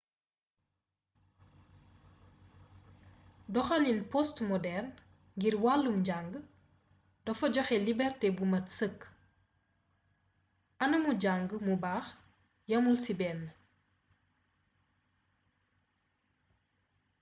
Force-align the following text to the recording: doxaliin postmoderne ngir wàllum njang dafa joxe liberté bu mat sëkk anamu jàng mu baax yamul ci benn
doxaliin 3.55 3.99
postmoderne 4.13 4.97
ngir 5.37 5.55
wàllum 5.63 5.97
njang 6.01 6.29
dafa 7.25 7.45
joxe 7.55 7.77
liberté 7.87 8.27
bu 8.37 8.43
mat 8.51 8.67
sëkk 8.77 8.99
anamu 10.83 11.11
jàng 11.23 11.49
mu 11.65 11.73
baax 11.83 12.07
yamul 12.71 12.97
ci 13.03 13.13
benn 13.19 13.41